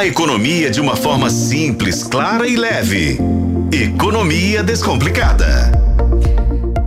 [0.00, 3.18] A economia de uma forma simples, clara e leve.
[3.70, 5.70] Economia Descomplicada.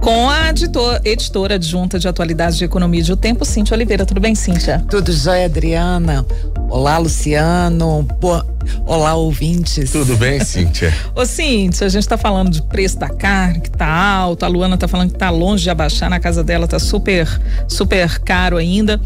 [0.02, 4.04] Com a editor, editora adjunta de atualidades de economia de O Tempo, Cíntia Oliveira.
[4.04, 4.84] Tudo bem, Cíntia?
[4.90, 6.26] Tudo jóia, Adriana.
[6.72, 8.02] Olá, Luciano.
[8.20, 8.48] Boa...
[8.84, 9.92] Olá, ouvintes.
[9.92, 10.92] Tudo bem, Cíntia?
[11.14, 14.44] Ô, Cíntia, a gente está falando de preço da carne, que tá alto.
[14.44, 16.10] A Luana tá falando que tá longe de abaixar.
[16.10, 17.28] Na casa dela tá super,
[17.68, 19.00] super caro ainda.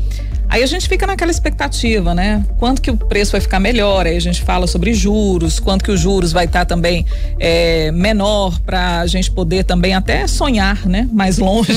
[0.49, 2.43] Aí a gente fica naquela expectativa, né?
[2.57, 4.05] Quanto que o preço vai ficar melhor?
[4.05, 7.05] Aí a gente fala sobre juros, quanto que os juros vai estar tá também
[7.39, 11.07] é, menor para a gente poder também até sonhar, né?
[11.11, 11.73] Mais longe.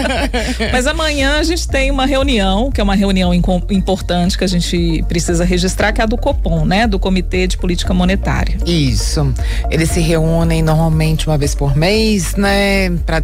[0.72, 5.04] Mas amanhã a gente tem uma reunião, que é uma reunião importante que a gente
[5.06, 6.86] precisa registrar, que é a do Copom, né?
[6.86, 8.56] Do Comitê de Política Monetária.
[8.66, 9.32] Isso.
[9.70, 12.90] Eles se reúnem normalmente uma vez por mês, né?
[13.04, 13.22] Pra,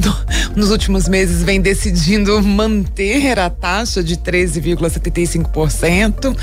[0.54, 6.36] nos últimos meses vem decidindo manter a taxa de 13,75%,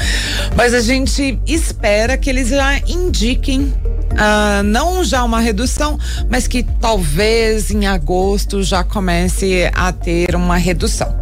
[0.56, 3.72] mas a gente espera que eles já indiquem
[4.16, 10.56] Uh, não já uma redução, mas que talvez em agosto já comece a ter uma
[10.56, 11.14] redução.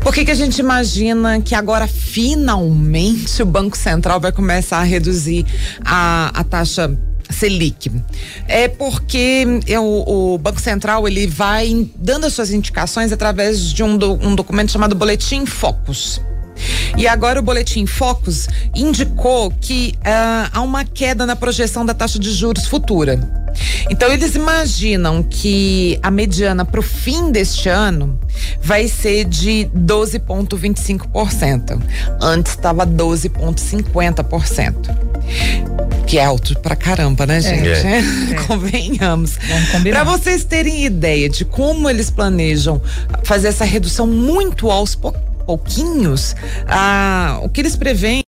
[0.00, 4.82] Por que, que a gente imagina que agora finalmente o Banco Central vai começar a
[4.82, 5.46] reduzir
[5.84, 6.96] a, a taxa
[7.34, 7.90] Selic.
[8.46, 13.96] É porque eu, o Banco Central ele vai dando as suas indicações através de um,
[13.96, 16.20] do, um documento chamado Boletim Focus.
[16.96, 22.18] E agora o Boletim Focus indicou que uh, há uma queda na projeção da taxa
[22.18, 23.18] de juros futura.
[23.90, 28.18] Então eles imaginam que a mediana para o fim deste ano
[28.60, 31.80] vai ser de 12,25%.
[32.20, 35.83] Antes estava 12,50%
[36.14, 37.66] que é alto pra caramba, né, gente?
[37.68, 37.98] É.
[37.98, 38.34] É.
[38.46, 39.36] Convenhamos.
[39.90, 42.80] Para vocês terem ideia de como eles planejam
[43.24, 46.36] fazer essa redução muito aos pouquinhos,
[46.68, 48.22] ah, o que eles preveem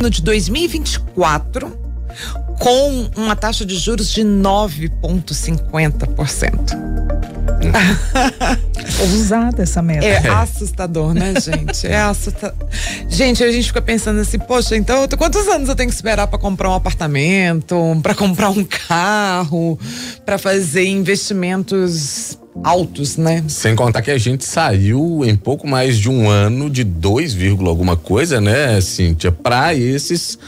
[0.00, 1.85] no de 2024
[2.58, 6.96] com uma taxa de juros de 9,50%.
[9.00, 10.06] Ousada essa meta.
[10.06, 11.86] É assustador, né, gente?
[11.86, 12.68] É assustador.
[13.08, 16.38] Gente, a gente fica pensando assim, poxa, então quantos anos eu tenho que esperar para
[16.38, 19.78] comprar um apartamento, para comprar um carro,
[20.24, 23.44] para fazer investimentos altos, né?
[23.48, 27.96] Sem contar que a gente saiu em pouco mais de um ano de 2, alguma
[27.96, 30.38] coisa, né, Cíntia, para esses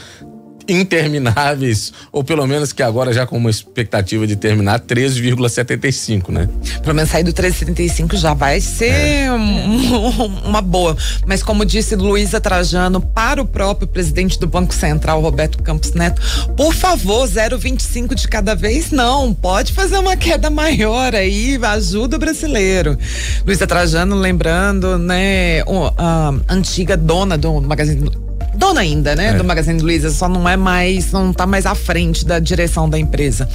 [0.69, 6.49] intermináveis, ou pelo menos que agora já com uma expectativa de terminar 13,75, né?
[6.81, 9.31] Pelo menos sair do 13,75 já vai ser é.
[9.31, 10.95] um, uma boa.
[11.25, 16.21] Mas como disse Luísa Trajano para o próprio presidente do Banco Central, Roberto Campos Neto,
[16.55, 22.19] por favor, 0,25 de cada vez não, pode fazer uma queda maior aí, ajuda o
[22.19, 22.97] brasileiro.
[23.45, 25.61] Luísa Trajano, lembrando, né,
[25.97, 28.28] a antiga dona do Magazine
[28.59, 29.33] dona ainda, né, é.
[29.33, 32.99] do Magazine Luiza, só não é mais, não tá mais à frente da direção da
[32.99, 33.47] empresa.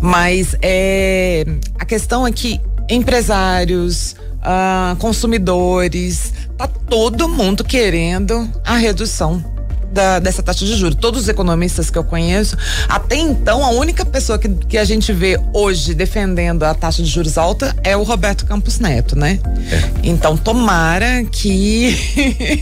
[0.00, 1.46] Mas é,
[1.78, 9.42] a questão é que empresários, uh, consumidores, tá todo mundo querendo a redução
[9.90, 10.96] da, dessa taxa de juros.
[10.96, 12.56] Todos os economistas que eu conheço,
[12.88, 17.08] até então, a única pessoa que, que a gente vê hoje defendendo a taxa de
[17.08, 19.38] juros alta é o Roberto Campos Neto, né?
[19.70, 19.90] É.
[20.02, 21.96] Então, tomara que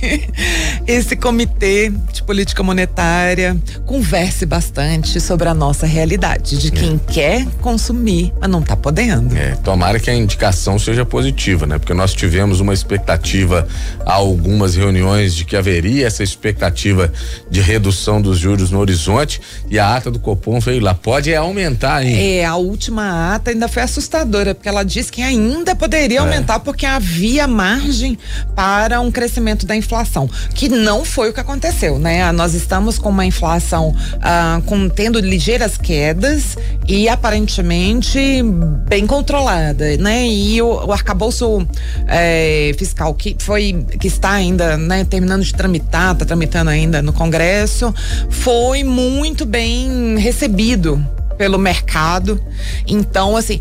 [0.87, 3.57] esse comitê de política monetária
[3.87, 7.13] converse bastante sobre a nossa realidade, de quem é.
[7.13, 9.37] quer consumir, mas não está podendo.
[9.37, 11.79] É, tomara que a indicação seja positiva, né?
[11.79, 13.67] Porque nós tivemos uma expectativa
[14.05, 17.13] há algumas reuniões de que haveria essa expectativa
[17.51, 19.41] de redução dos juros no horizonte
[19.71, 20.95] e a ata do Copom veio lá.
[20.95, 22.39] Pode aumentar, hein?
[22.39, 26.21] É, a última ata ainda foi assustadora, porque ela disse que ainda poderia é.
[26.21, 28.19] aumentar porque havia margem
[28.55, 32.31] para um crescimento da inflação, que não foi o que aconteceu, né?
[32.33, 36.57] Nós estamos com uma inflação ah, com, tendo ligeiras quedas
[36.87, 38.43] e aparentemente
[38.89, 40.27] bem controlada, né?
[40.27, 41.67] E o, o arcabouço
[42.07, 47.13] eh, fiscal que foi que está ainda, né, terminando de tramitar, está tramitando ainda no
[47.13, 47.95] Congresso,
[48.29, 51.05] foi muito bem recebido
[51.39, 52.43] pelo mercado.
[52.87, 53.61] Então, assim,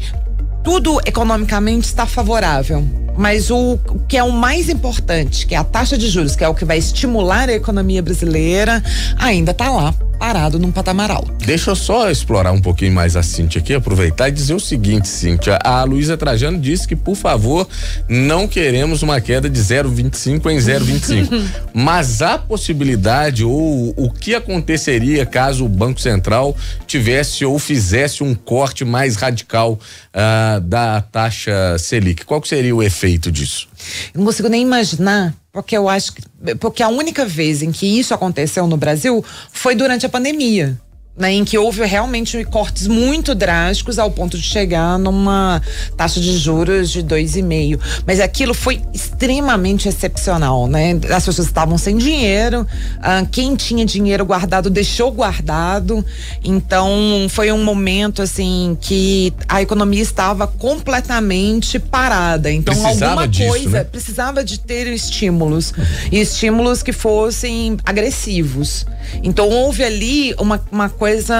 [0.64, 2.86] tudo economicamente está favorável.
[3.18, 6.44] Mas o, o, que é o mais importante, que é a taxa de juros, que
[6.44, 8.84] é o que vai estimular a economia brasileira,
[9.18, 11.32] ainda está lá parado num patamar alto.
[11.46, 15.08] Deixa eu só explorar um pouquinho mais a Cintia aqui, aproveitar e dizer o seguinte,
[15.08, 15.60] Cintia.
[15.64, 17.68] A Luísa Trajano disse que, por favor,
[18.10, 21.44] não queremos uma queda de 0,25 em 0,25.
[21.74, 26.56] Mas a possibilidade ou o que aconteceria caso o Banco Central
[26.88, 32.26] tivesse ou fizesse um corte mais radical uh, da taxa Selic?
[32.26, 33.68] Qual seria o efeito disso?
[34.14, 36.22] Eu não consigo nem imaginar porque eu acho que
[36.60, 40.80] porque a única vez em que isso aconteceu no Brasil foi durante a pandemia
[41.18, 45.62] né, em que houve realmente cortes muito drásticos ao ponto de chegar numa
[45.96, 47.80] taxa de juros de 2,5.
[48.06, 51.00] Mas aquilo foi extremamente excepcional, né?
[51.10, 52.68] As pessoas estavam sem dinheiro,
[53.02, 56.06] ah, quem tinha dinheiro guardado deixou guardado.
[56.44, 62.52] Então foi um momento assim que a economia estava completamente parada.
[62.52, 63.84] Então precisava alguma disso, coisa né?
[63.84, 65.74] precisava de ter estímulos
[66.12, 68.86] e estímulos que fossem agressivos.
[69.24, 71.36] Então houve ali uma, uma coisa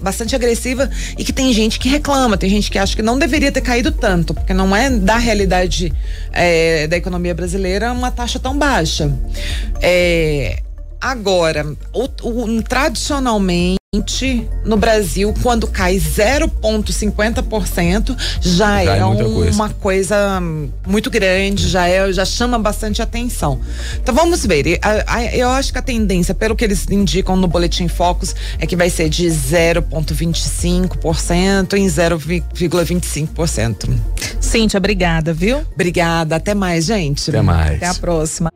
[0.00, 0.88] bastante agressiva
[1.18, 3.90] e que tem gente que reclama, tem gente que acha que não deveria ter caído
[3.92, 5.92] tanto, porque não é da realidade
[6.32, 9.10] é, da economia brasileira uma taxa tão baixa.
[9.80, 10.62] É,
[11.00, 13.76] agora, o- o- tradicionalmente
[14.64, 19.54] no Brasil, quando cai 0,50%, já, Já é é, coisa.
[19.54, 20.40] uma coisa
[20.86, 23.60] muito grande, já é, já chama bastante atenção.
[24.02, 24.80] Então vamos ver.
[25.34, 28.88] Eu acho que a tendência, pelo que eles indicam no boletim Focus, é que vai
[28.88, 33.90] ser de 0,25% em 0,25%.
[34.40, 35.60] Cíntia, obrigada, viu?
[35.74, 37.28] Obrigada, até mais, gente.
[37.28, 37.76] Até mais.
[37.76, 38.50] Até a próxima.